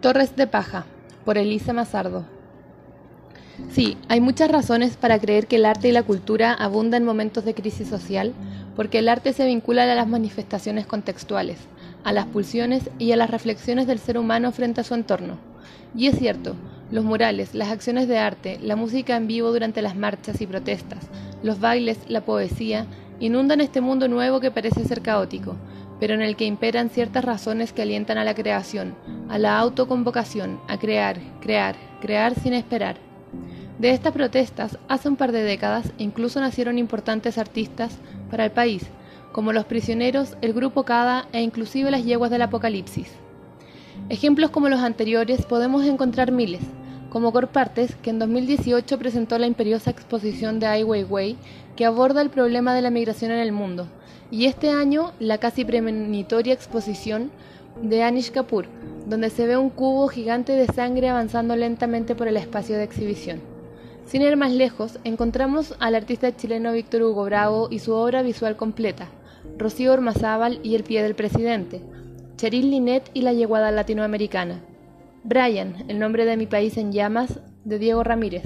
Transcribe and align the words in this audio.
Torres 0.00 0.36
de 0.36 0.46
Paja, 0.46 0.86
por 1.24 1.38
Elisa 1.38 1.72
Mazardo. 1.72 2.24
Sí, 3.72 3.96
hay 4.08 4.20
muchas 4.20 4.48
razones 4.48 4.96
para 4.96 5.18
creer 5.18 5.48
que 5.48 5.56
el 5.56 5.64
arte 5.64 5.88
y 5.88 5.92
la 5.92 6.04
cultura 6.04 6.54
abundan 6.54 7.02
en 7.02 7.06
momentos 7.06 7.44
de 7.44 7.52
crisis 7.52 7.88
social, 7.88 8.32
porque 8.76 9.00
el 9.00 9.08
arte 9.08 9.32
se 9.32 9.44
vincula 9.44 9.82
a 9.82 9.94
las 9.96 10.06
manifestaciones 10.06 10.86
contextuales, 10.86 11.58
a 12.04 12.12
las 12.12 12.26
pulsiones 12.26 12.90
y 13.00 13.10
a 13.10 13.16
las 13.16 13.28
reflexiones 13.28 13.88
del 13.88 13.98
ser 13.98 14.18
humano 14.18 14.52
frente 14.52 14.82
a 14.82 14.84
su 14.84 14.94
entorno. 14.94 15.36
Y 15.96 16.06
es 16.06 16.16
cierto, 16.16 16.54
los 16.92 17.04
murales, 17.04 17.56
las 17.56 17.70
acciones 17.70 18.06
de 18.06 18.18
arte, 18.18 18.60
la 18.62 18.76
música 18.76 19.16
en 19.16 19.26
vivo 19.26 19.50
durante 19.50 19.82
las 19.82 19.96
marchas 19.96 20.40
y 20.40 20.46
protestas, 20.46 21.08
los 21.42 21.58
bailes, 21.58 21.98
la 22.06 22.20
poesía, 22.20 22.86
inundan 23.18 23.60
este 23.60 23.80
mundo 23.80 24.06
nuevo 24.06 24.38
que 24.38 24.52
parece 24.52 24.84
ser 24.84 25.02
caótico, 25.02 25.56
pero 26.00 26.14
en 26.14 26.22
el 26.22 26.36
que 26.36 26.44
imperan 26.44 26.90
ciertas 26.90 27.24
razones 27.24 27.72
que 27.72 27.82
alientan 27.82 28.18
a 28.18 28.24
la 28.24 28.34
creación, 28.34 28.94
a 29.28 29.38
la 29.38 29.58
autoconvocación, 29.58 30.60
a 30.68 30.78
crear, 30.78 31.18
crear, 31.40 31.76
crear 32.00 32.34
sin 32.34 32.54
esperar. 32.54 32.96
De 33.78 33.90
estas 33.90 34.12
protestas, 34.12 34.78
hace 34.88 35.08
un 35.08 35.16
par 35.16 35.32
de 35.32 35.42
décadas, 35.42 35.92
incluso 35.98 36.40
nacieron 36.40 36.78
importantes 36.78 37.38
artistas 37.38 37.96
para 38.30 38.44
el 38.44 38.50
país, 38.50 38.86
como 39.32 39.52
Los 39.52 39.66
Prisioneros, 39.66 40.36
el 40.40 40.52
Grupo 40.52 40.84
Cada 40.84 41.26
e 41.32 41.42
inclusive 41.42 41.90
las 41.90 42.04
Yeguas 42.04 42.30
del 42.30 42.42
Apocalipsis. 42.42 43.08
Ejemplos 44.08 44.50
como 44.50 44.68
los 44.68 44.80
anteriores 44.80 45.44
podemos 45.44 45.84
encontrar 45.84 46.32
miles, 46.32 46.62
como 47.10 47.32
Corpartes, 47.32 47.94
que 47.96 48.10
en 48.10 48.18
2018 48.18 48.98
presentó 48.98 49.38
la 49.38 49.46
imperiosa 49.46 49.90
exposición 49.90 50.60
de 50.60 50.66
Ai 50.66 50.82
Weiwei, 50.82 51.36
que 51.76 51.84
aborda 51.84 52.20
el 52.20 52.30
problema 52.30 52.74
de 52.74 52.82
la 52.82 52.90
migración 52.90 53.30
en 53.30 53.38
el 53.38 53.52
mundo, 53.52 53.86
y 54.30 54.46
este 54.46 54.70
año 54.70 55.12
la 55.18 55.38
casi 55.38 55.64
premonitoria 55.64 56.54
exposición 56.54 57.30
de 57.82 58.02
Anish 58.02 58.30
Kapoor, 58.30 58.66
donde 59.06 59.30
se 59.30 59.46
ve 59.46 59.56
un 59.56 59.70
cubo 59.70 60.08
gigante 60.08 60.52
de 60.52 60.66
sangre 60.66 61.08
avanzando 61.08 61.56
lentamente 61.56 62.14
por 62.14 62.28
el 62.28 62.36
espacio 62.36 62.76
de 62.76 62.84
exhibición. 62.84 63.40
Sin 64.06 64.22
ir 64.22 64.36
más 64.36 64.52
lejos, 64.52 64.98
encontramos 65.04 65.74
al 65.78 65.94
artista 65.94 66.34
chileno 66.34 66.72
Víctor 66.72 67.02
Hugo 67.02 67.24
Bravo 67.24 67.68
y 67.70 67.78
su 67.78 67.92
obra 67.92 68.22
visual 68.22 68.56
completa, 68.56 69.08
Rocío 69.58 69.92
Ormazábal 69.92 70.60
y 70.62 70.74
El 70.74 70.84
pie 70.84 71.02
del 71.02 71.14
presidente, 71.14 71.82
Cheryl 72.36 72.70
Linet 72.70 73.10
y 73.14 73.22
la 73.22 73.32
yeguada 73.32 73.70
latinoamericana, 73.70 74.60
Brian, 75.24 75.84
el 75.88 75.98
nombre 75.98 76.24
de 76.24 76.36
mi 76.36 76.46
país 76.46 76.76
en 76.78 76.92
llamas, 76.92 77.40
de 77.64 77.78
Diego 77.78 78.02
Ramírez, 78.02 78.44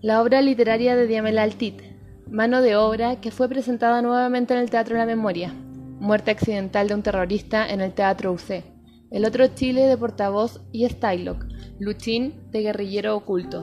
la 0.00 0.22
obra 0.22 0.40
literaria 0.40 0.96
de 0.96 1.06
Diamela 1.06 1.42
Altit, 1.42 1.91
Mano 2.30 2.62
de 2.62 2.76
obra 2.76 3.20
que 3.20 3.30
fue 3.30 3.48
presentada 3.48 4.00
nuevamente 4.00 4.54
en 4.54 4.60
el 4.60 4.70
Teatro 4.70 4.96
La 4.96 5.04
Memoria. 5.04 5.52
Muerte 6.00 6.30
accidental 6.30 6.88
de 6.88 6.94
un 6.94 7.02
terrorista 7.02 7.68
en 7.68 7.80
el 7.80 7.92
Teatro 7.92 8.32
UC. 8.32 8.64
El 9.10 9.24
otro 9.24 9.48
Chile 9.48 9.82
de 9.82 9.98
portavoz 9.98 10.60
y 10.72 10.88
Stylock. 10.88 11.44
Luchín 11.78 12.34
de 12.50 12.62
guerrillero 12.62 13.16
oculto. 13.16 13.60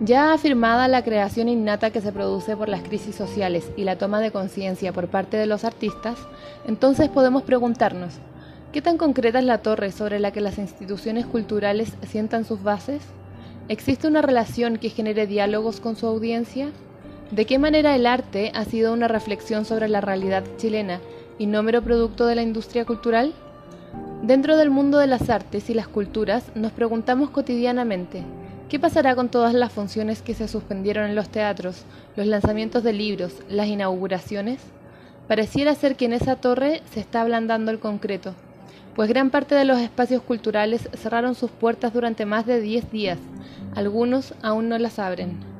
Ya 0.00 0.32
afirmada 0.32 0.86
la 0.86 1.02
creación 1.02 1.48
innata 1.48 1.90
que 1.90 2.00
se 2.00 2.12
produce 2.12 2.56
por 2.56 2.68
las 2.68 2.82
crisis 2.82 3.14
sociales 3.14 3.70
y 3.76 3.84
la 3.84 3.96
toma 3.96 4.20
de 4.20 4.30
conciencia 4.30 4.92
por 4.92 5.08
parte 5.08 5.36
de 5.36 5.46
los 5.46 5.64
artistas, 5.64 6.18
entonces 6.66 7.08
podemos 7.08 7.42
preguntarnos, 7.42 8.14
¿qué 8.72 8.82
tan 8.82 8.98
concreta 8.98 9.38
es 9.38 9.44
la 9.44 9.58
torre 9.58 9.92
sobre 9.92 10.18
la 10.18 10.32
que 10.32 10.40
las 10.40 10.58
instituciones 10.58 11.26
culturales 11.26 11.94
sientan 12.06 12.44
sus 12.44 12.62
bases? 12.62 13.02
¿Existe 13.68 14.06
una 14.08 14.20
relación 14.20 14.78
que 14.78 14.90
genere 14.90 15.26
diálogos 15.26 15.80
con 15.80 15.96
su 15.96 16.06
audiencia? 16.06 16.72
¿De 17.30 17.46
qué 17.46 17.58
manera 17.58 17.96
el 17.96 18.06
arte 18.06 18.52
ha 18.54 18.64
sido 18.64 18.92
una 18.92 19.08
reflexión 19.08 19.64
sobre 19.64 19.88
la 19.88 20.02
realidad 20.02 20.44
chilena 20.58 21.00
y 21.38 21.46
no 21.46 21.62
mero 21.62 21.82
producto 21.82 22.26
de 22.26 22.34
la 22.34 22.42
industria 22.42 22.84
cultural? 22.84 23.32
Dentro 24.22 24.56
del 24.56 24.70
mundo 24.70 24.98
de 24.98 25.06
las 25.06 25.30
artes 25.30 25.70
y 25.70 25.74
las 25.74 25.88
culturas 25.88 26.44
nos 26.54 26.72
preguntamos 26.72 27.30
cotidianamente, 27.30 28.22
¿qué 28.68 28.78
pasará 28.78 29.16
con 29.16 29.30
todas 29.30 29.54
las 29.54 29.72
funciones 29.72 30.20
que 30.20 30.34
se 30.34 30.48
suspendieron 30.48 31.06
en 31.06 31.14
los 31.14 31.30
teatros, 31.30 31.84
los 32.14 32.26
lanzamientos 32.26 32.84
de 32.84 32.92
libros, 32.92 33.32
las 33.48 33.68
inauguraciones? 33.68 34.60
Pareciera 35.26 35.74
ser 35.74 35.96
que 35.96 36.04
en 36.04 36.12
esa 36.12 36.36
torre 36.36 36.82
se 36.92 37.00
está 37.00 37.22
ablandando 37.22 37.70
el 37.70 37.80
concreto, 37.80 38.34
pues 38.94 39.08
gran 39.08 39.30
parte 39.30 39.54
de 39.54 39.64
los 39.64 39.80
espacios 39.80 40.22
culturales 40.22 40.90
cerraron 40.94 41.34
sus 41.34 41.50
puertas 41.50 41.94
durante 41.94 42.26
más 42.26 42.44
de 42.44 42.60
10 42.60 42.92
días, 42.92 43.18
algunos 43.74 44.34
aún 44.42 44.68
no 44.68 44.78
las 44.78 44.98
abren. 44.98 45.53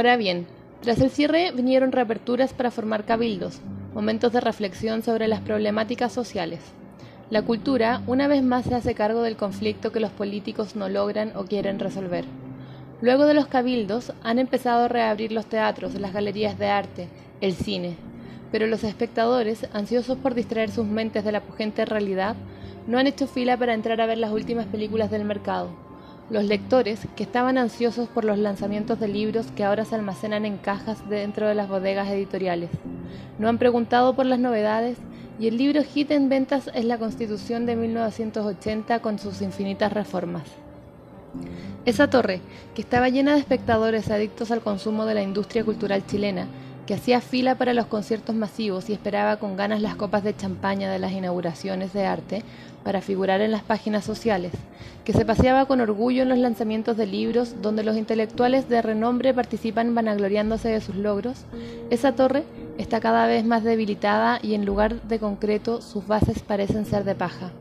Ahora 0.00 0.16
bien, 0.16 0.46
tras 0.80 0.98
el 1.02 1.10
cierre 1.10 1.52
vinieron 1.52 1.92
reaperturas 1.92 2.54
para 2.54 2.70
formar 2.70 3.04
cabildos, 3.04 3.60
momentos 3.92 4.32
de 4.32 4.40
reflexión 4.40 5.02
sobre 5.02 5.28
las 5.28 5.42
problemáticas 5.42 6.10
sociales. 6.10 6.60
La 7.28 7.42
cultura 7.42 8.00
una 8.06 8.26
vez 8.26 8.42
más 8.42 8.64
se 8.64 8.74
hace 8.74 8.94
cargo 8.94 9.20
del 9.20 9.36
conflicto 9.36 9.92
que 9.92 10.00
los 10.00 10.10
políticos 10.10 10.74
no 10.74 10.88
logran 10.88 11.32
o 11.36 11.44
quieren 11.44 11.78
resolver. 11.78 12.24
Luego 13.02 13.26
de 13.26 13.34
los 13.34 13.46
cabildos 13.46 14.14
han 14.22 14.38
empezado 14.38 14.86
a 14.86 14.88
reabrir 14.88 15.32
los 15.32 15.44
teatros, 15.44 15.92
las 16.00 16.14
galerías 16.14 16.58
de 16.58 16.68
arte, 16.68 17.08
el 17.42 17.52
cine, 17.52 17.94
pero 18.50 18.66
los 18.66 18.84
espectadores, 18.84 19.68
ansiosos 19.74 20.16
por 20.16 20.32
distraer 20.32 20.70
sus 20.70 20.86
mentes 20.86 21.26
de 21.26 21.32
la 21.32 21.42
pujante 21.42 21.84
realidad, 21.84 22.36
no 22.86 22.98
han 22.98 23.06
hecho 23.06 23.26
fila 23.26 23.58
para 23.58 23.74
entrar 23.74 24.00
a 24.00 24.06
ver 24.06 24.16
las 24.16 24.32
últimas 24.32 24.64
películas 24.64 25.10
del 25.10 25.26
mercado 25.26 25.89
los 26.30 26.44
lectores, 26.44 27.00
que 27.16 27.24
estaban 27.24 27.58
ansiosos 27.58 28.08
por 28.08 28.24
los 28.24 28.38
lanzamientos 28.38 29.00
de 29.00 29.08
libros 29.08 29.46
que 29.56 29.64
ahora 29.64 29.84
se 29.84 29.96
almacenan 29.96 30.46
en 30.46 30.56
cajas 30.56 31.08
dentro 31.08 31.48
de 31.48 31.54
las 31.54 31.68
bodegas 31.68 32.08
editoriales, 32.08 32.70
no 33.38 33.48
han 33.48 33.58
preguntado 33.58 34.14
por 34.14 34.26
las 34.26 34.38
novedades 34.38 34.96
y 35.40 35.48
el 35.48 35.56
libro 35.56 35.82
hit 35.82 36.10
en 36.10 36.28
ventas 36.28 36.70
es 36.74 36.84
la 36.84 36.98
Constitución 36.98 37.66
de 37.66 37.74
1980 37.74 39.00
con 39.00 39.18
sus 39.18 39.42
infinitas 39.42 39.92
reformas. 39.92 40.44
Esa 41.86 42.10
torre, 42.10 42.40
que 42.74 42.82
estaba 42.82 43.08
llena 43.08 43.32
de 43.32 43.40
espectadores 43.40 44.10
adictos 44.10 44.50
al 44.50 44.60
consumo 44.60 45.06
de 45.06 45.14
la 45.14 45.22
industria 45.22 45.64
cultural 45.64 46.06
chilena, 46.06 46.46
que 46.90 46.94
hacía 46.94 47.20
fila 47.20 47.54
para 47.54 47.72
los 47.72 47.86
conciertos 47.86 48.34
masivos 48.34 48.90
y 48.90 48.92
esperaba 48.92 49.36
con 49.36 49.56
ganas 49.56 49.80
las 49.80 49.94
copas 49.94 50.24
de 50.24 50.34
champaña 50.34 50.90
de 50.90 50.98
las 50.98 51.12
inauguraciones 51.12 51.92
de 51.92 52.04
arte 52.04 52.42
para 52.82 53.00
figurar 53.00 53.40
en 53.42 53.52
las 53.52 53.62
páginas 53.62 54.04
sociales, 54.04 54.50
que 55.04 55.12
se 55.12 55.24
paseaba 55.24 55.66
con 55.66 55.80
orgullo 55.80 56.22
en 56.22 56.28
los 56.30 56.38
lanzamientos 56.38 56.96
de 56.96 57.06
libros 57.06 57.62
donde 57.62 57.84
los 57.84 57.96
intelectuales 57.96 58.68
de 58.68 58.82
renombre 58.82 59.32
participan 59.32 59.94
vanagloriándose 59.94 60.70
de 60.70 60.80
sus 60.80 60.96
logros, 60.96 61.44
esa 61.90 62.16
torre 62.16 62.42
está 62.76 62.98
cada 62.98 63.28
vez 63.28 63.44
más 63.44 63.62
debilitada 63.62 64.40
y 64.42 64.54
en 64.54 64.66
lugar 64.66 65.00
de 65.02 65.20
concreto 65.20 65.82
sus 65.82 66.08
bases 66.08 66.40
parecen 66.40 66.86
ser 66.86 67.04
de 67.04 67.14
paja. 67.14 67.52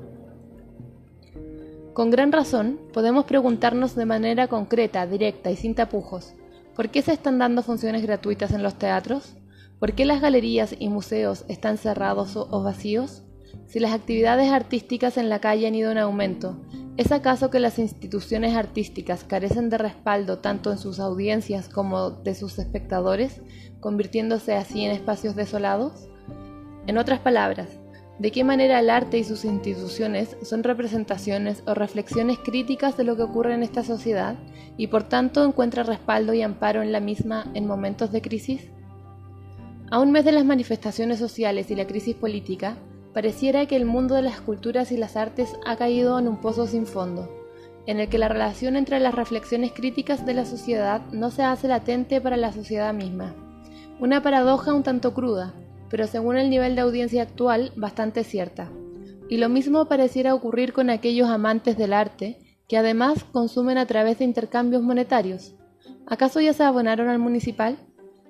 Con 1.93 2.09
gran 2.09 2.31
razón, 2.31 2.79
podemos 2.93 3.25
preguntarnos 3.25 3.93
de 3.93 4.07
manera 4.07 4.47
concreta, 4.47 5.05
directa 5.05 5.51
y 5.51 5.55
sin 5.55 5.75
tapujos, 5.75 6.33
¿por 6.79 6.91
qué 6.91 7.01
se 7.01 7.11
están 7.11 7.39
dando 7.39 7.61
funciones 7.61 8.03
gratuitas 8.03 8.53
en 8.53 8.63
los 8.63 8.75
teatros? 8.75 9.35
¿Por 9.79 9.95
qué 9.95 10.05
las 10.05 10.21
galerías 10.21 10.73
y 10.79 10.87
museos 10.87 11.43
están 11.49 11.77
cerrados 11.77 12.37
o 12.37 12.63
vacíos? 12.63 13.23
Si 13.67 13.81
las 13.81 13.91
actividades 13.91 14.49
artísticas 14.49 15.17
en 15.17 15.27
la 15.27 15.41
calle 15.41 15.67
han 15.67 15.75
ido 15.75 15.91
en 15.91 15.97
aumento, 15.97 16.55
¿es 16.95 17.11
acaso 17.11 17.49
que 17.49 17.59
las 17.59 17.79
instituciones 17.79 18.55
artísticas 18.55 19.25
carecen 19.25 19.69
de 19.69 19.77
respaldo 19.77 20.37
tanto 20.39 20.71
en 20.71 20.77
sus 20.77 21.01
audiencias 21.01 21.67
como 21.67 22.11
de 22.11 22.33
sus 22.33 22.57
espectadores, 22.59 23.41
convirtiéndose 23.81 24.55
así 24.55 24.85
en 24.85 24.91
espacios 24.91 25.35
desolados? 25.35 26.07
En 26.87 26.97
otras 26.97 27.19
palabras, 27.19 27.77
¿de 28.19 28.31
qué 28.31 28.43
manera 28.43 28.79
el 28.79 28.89
arte 28.89 29.17
y 29.17 29.23
sus 29.23 29.45
instituciones 29.45 30.37
son 30.43 30.63
representaciones 30.63 31.63
o 31.65 31.73
reflexiones 31.73 32.37
críticas 32.37 32.95
de 32.97 33.05
lo 33.05 33.15
que 33.15 33.23
ocurre 33.23 33.53
en 33.53 33.63
esta 33.63 33.83
sociedad 33.83 34.35
y 34.77 34.87
por 34.87 35.03
tanto 35.03 35.43
encuentra 35.43 35.83
respaldo 35.83 36.33
y 36.33 36.41
amparo 36.41 36.81
en 36.81 36.91
la 36.91 36.99
misma 36.99 37.45
en 37.53 37.65
momentos 37.65 38.11
de 38.11 38.21
crisis? 38.21 38.69
A 39.91 39.99
un 39.99 40.11
mes 40.11 40.23
de 40.25 40.33
las 40.33 40.45
manifestaciones 40.45 41.17
sociales 41.17 41.71
y 41.71 41.75
la 41.75 41.87
crisis 41.87 42.15
política, 42.15 42.77
Pareciera 43.13 43.65
que 43.65 43.75
el 43.75 43.85
mundo 43.85 44.15
de 44.15 44.21
las 44.21 44.39
culturas 44.39 44.91
y 44.91 44.97
las 44.97 45.15
artes 45.15 45.57
ha 45.65 45.75
caído 45.77 46.19
en 46.19 46.27
un 46.27 46.37
pozo 46.37 46.67
sin 46.67 46.85
fondo, 46.85 47.27
en 47.87 47.99
el 47.99 48.07
que 48.07 48.19
la 48.19 48.27
relación 48.27 48.75
entre 48.75 48.99
las 48.99 49.15
reflexiones 49.15 49.71
críticas 49.71 50.25
de 50.25 50.35
la 50.35 50.45
sociedad 50.45 51.01
no 51.11 51.31
se 51.31 51.41
hace 51.41 51.67
latente 51.67 52.21
para 52.21 52.37
la 52.37 52.53
sociedad 52.53 52.93
misma. 52.93 53.35
Una 53.99 54.21
paradoja 54.21 54.75
un 54.75 54.83
tanto 54.83 55.15
cruda, 55.15 55.53
pero 55.89 56.07
según 56.07 56.37
el 56.37 56.49
nivel 56.49 56.75
de 56.75 56.81
audiencia 56.81 57.23
actual, 57.23 57.71
bastante 57.75 58.23
cierta. 58.23 58.69
Y 59.29 59.37
lo 59.37 59.49
mismo 59.49 59.85
pareciera 59.85 60.33
ocurrir 60.33 60.73
con 60.73 60.89
aquellos 60.89 61.29
amantes 61.29 61.77
del 61.77 61.93
arte, 61.93 62.37
que 62.67 62.77
además 62.77 63.23
consumen 63.23 63.77
a 63.77 63.85
través 63.85 64.19
de 64.19 64.25
intercambios 64.25 64.81
monetarios. 64.81 65.55
¿Acaso 66.07 66.39
ya 66.41 66.53
se 66.53 66.63
abonaron 66.63 67.07
al 67.07 67.19
municipal? 67.19 67.77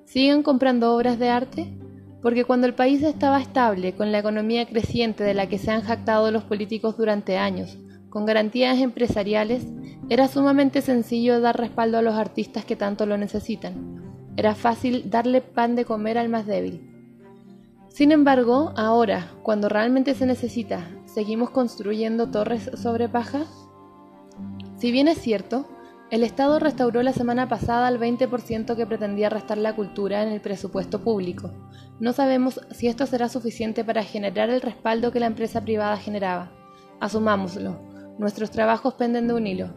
¿Siguen 0.06 0.44
comprando 0.44 0.96
obras 0.96 1.20
de 1.20 1.30
arte? 1.30 1.74
Porque 2.22 2.44
cuando 2.44 2.68
el 2.68 2.74
país 2.74 3.02
estaba 3.04 3.40
estable, 3.40 3.94
con 3.94 4.12
la 4.12 4.20
economía 4.20 4.66
creciente 4.66 5.24
de 5.24 5.34
la 5.34 5.48
que 5.48 5.58
se 5.58 5.72
han 5.72 5.82
jactado 5.82 6.32
los 6.32 6.44
políticos 6.44 6.98
durante 6.98 7.38
años, 7.38 7.78
con 8.10 8.26
garantías 8.26 8.80
empresariales, 8.80 9.66
era 10.10 10.28
sumamente 10.28 10.82
sencillo 10.82 11.40
dar 11.40 11.58
respaldo 11.58 11.98
a 11.98 12.02
los 12.02 12.16
artistas 12.16 12.66
que 12.66 12.76
tanto 12.76 13.06
lo 13.06 13.18
necesitan. 13.18 14.02
era 14.36 14.56
fácil 14.56 15.10
darle 15.10 15.42
pan 15.42 15.76
de 15.76 15.84
comer 15.84 16.18
al 16.18 16.30
más 16.30 16.46
débil. 16.46 16.89
Sin 17.90 18.12
embargo, 18.12 18.72
ahora, 18.78 19.32
cuando 19.44 19.68
realmente 19.68 20.14
se 20.14 20.26
necesita, 20.26 20.88
¿seguimos 21.06 21.50
construyendo 21.50 22.30
torres 22.30 22.70
sobre 22.76 23.10
paja? 23.10 23.46
Si 24.78 24.92
bien 24.92 25.08
es 25.08 25.18
cierto, 25.18 25.66
el 26.12 26.24
Estado 26.24 26.58
restauró 26.60 27.04
la 27.04 27.14
semana 27.14 27.50
pasada 27.50 27.90
el 27.90 28.00
20% 28.00 28.76
que 28.76 28.88
pretendía 28.88 29.30
restar 29.30 29.58
la 29.58 29.76
cultura 29.76 30.24
en 30.24 30.30
el 30.30 30.40
presupuesto 30.42 31.04
público. 31.04 31.52
No 32.00 32.14
sabemos 32.14 32.62
si 32.72 32.88
esto 32.88 33.06
será 33.06 33.28
suficiente 33.28 33.84
para 33.84 34.04
generar 34.04 34.50
el 34.50 34.62
respaldo 34.62 35.12
que 35.12 35.20
la 35.20 35.28
empresa 35.28 35.62
privada 35.62 35.98
generaba. 35.98 36.52
Asumámoslo, 37.00 37.80
nuestros 38.18 38.50
trabajos 38.50 38.94
penden 38.96 39.28
de 39.28 39.34
un 39.34 39.46
hilo. 39.46 39.74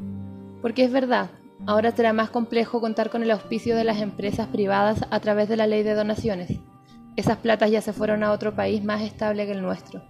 Porque 0.63 0.85
es 0.85 0.93
verdad, 0.93 1.31
ahora 1.67 1.91
será 1.91 2.13
más 2.13 2.31
complejo 2.31 2.81
contar 2.81 3.11
con 3.11 3.23
el 3.23 3.31
auspicio 3.31 3.77
de 3.77 3.85
las 3.85 4.01
empresas 4.01 4.47
privadas 4.49 5.05
a 5.11 5.21
través 5.21 5.49
de 5.49 5.57
la 5.57 5.67
ley 5.67 5.83
de 5.83 5.95
donaciones. 5.95 6.61
Esas 7.17 7.37
platas 7.39 7.71
ya 7.71 7.83
se 7.83 7.93
fueron 7.93 8.23
a 8.23 8.33
otro 8.33 8.55
país 8.55 8.83
más 8.83 9.03
estable 9.03 9.45
que 9.47 9.53
el 9.53 9.63
nuestro. 9.63 10.03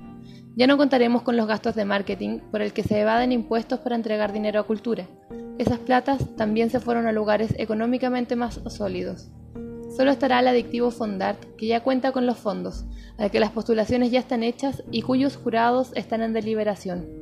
Ya 0.55 0.67
no 0.67 0.77
contaremos 0.77 1.23
con 1.23 1.37
los 1.37 1.47
gastos 1.47 1.75
de 1.75 1.85
marketing 1.85 2.39
por 2.51 2.63
el 2.63 2.73
que 2.73 2.83
se 2.83 3.01
evaden 3.01 3.33
impuestos 3.33 3.81
para 3.81 3.97
entregar 3.97 4.33
dinero 4.33 4.61
a 4.61 4.65
cultura. 4.65 5.07
Esas 5.59 5.79
platas 5.79 6.37
también 6.37 6.71
se 6.71 6.79
fueron 6.79 7.07
a 7.07 7.13
lugares 7.13 7.55
económicamente 7.59 8.37
más 8.37 8.61
sólidos. 8.69 9.31
Solo 9.97 10.11
estará 10.11 10.41
el 10.41 10.49
adictivo 10.49 10.91
Fondart, 10.91 11.43
que 11.57 11.67
ya 11.67 11.81
cuenta 11.81 12.13
con 12.13 12.27
los 12.27 12.39
fondos, 12.39 12.85
al 13.19 13.31
que 13.31 13.41
las 13.41 13.51
postulaciones 13.51 14.11
ya 14.11 14.21
están 14.21 14.43
hechas 14.43 14.83
y 14.91 15.03
cuyos 15.03 15.37
jurados 15.37 15.93
están 15.95 16.23
en 16.23 16.33
deliberación. 16.33 17.22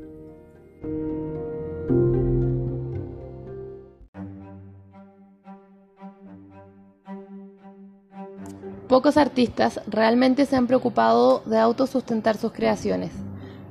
Pocos 8.91 9.17
artistas 9.17 9.81
realmente 9.87 10.47
se 10.47 10.57
han 10.57 10.67
preocupado 10.67 11.45
de 11.47 11.59
autosustentar 11.59 12.37
sus 12.37 12.51
creaciones, 12.51 13.13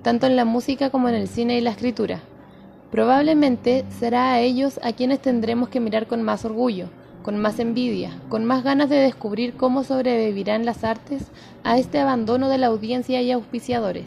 tanto 0.01 0.27
en 0.27 0.37
la 0.37 0.45
música 0.45 0.91
como 0.91 1.09
en 1.09 1.15
el 1.15 1.27
cine 1.27 1.57
y 1.57 1.61
la 1.61 1.71
escritura. 1.71 2.21
Probablemente 2.89 3.83
será 3.99 4.31
a 4.31 4.39
ellos 4.39 4.79
a 4.81 4.93
quienes 4.93 5.19
tendremos 5.19 5.67
que 5.67 5.81
mirar 5.81 6.07
con 6.07 6.23
más 6.23 6.45
orgullo, 6.45 6.87
con 7.21 7.37
más 7.37 7.59
envidia, 7.59 8.17
con 8.29 8.45
más 8.45 8.63
ganas 8.63 8.87
de 8.87 8.95
descubrir 8.95 9.57
cómo 9.57 9.83
sobrevivirán 9.83 10.63
las 10.63 10.85
artes 10.85 11.25
a 11.65 11.77
este 11.77 11.99
abandono 11.99 12.47
de 12.47 12.57
la 12.57 12.67
audiencia 12.67 13.21
y 13.21 13.29
auspiciadores. 13.33 14.05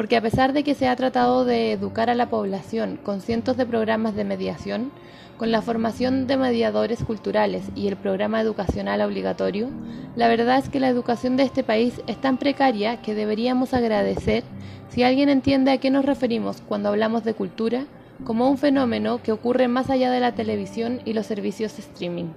Porque 0.00 0.16
a 0.16 0.22
pesar 0.22 0.54
de 0.54 0.64
que 0.64 0.74
se 0.74 0.88
ha 0.88 0.96
tratado 0.96 1.44
de 1.44 1.72
educar 1.72 2.08
a 2.08 2.14
la 2.14 2.30
población 2.30 2.98
con 3.02 3.20
cientos 3.20 3.58
de 3.58 3.66
programas 3.66 4.16
de 4.16 4.24
mediación, 4.24 4.92
con 5.36 5.52
la 5.52 5.60
formación 5.60 6.26
de 6.26 6.38
mediadores 6.38 7.04
culturales 7.04 7.64
y 7.76 7.86
el 7.86 7.96
programa 7.96 8.40
educacional 8.40 9.02
obligatorio, 9.02 9.68
la 10.16 10.26
verdad 10.28 10.56
es 10.56 10.70
que 10.70 10.80
la 10.80 10.88
educación 10.88 11.36
de 11.36 11.42
este 11.42 11.62
país 11.62 12.00
es 12.06 12.18
tan 12.18 12.38
precaria 12.38 13.02
que 13.02 13.14
deberíamos 13.14 13.74
agradecer 13.74 14.42
si 14.88 15.02
alguien 15.02 15.28
entiende 15.28 15.70
a 15.70 15.76
qué 15.76 15.90
nos 15.90 16.06
referimos 16.06 16.62
cuando 16.66 16.88
hablamos 16.88 17.22
de 17.22 17.34
cultura 17.34 17.84
como 18.24 18.48
un 18.48 18.56
fenómeno 18.56 19.22
que 19.22 19.32
ocurre 19.32 19.68
más 19.68 19.90
allá 19.90 20.10
de 20.10 20.20
la 20.20 20.32
televisión 20.32 21.02
y 21.04 21.12
los 21.12 21.26
servicios 21.26 21.78
streaming. 21.78 22.30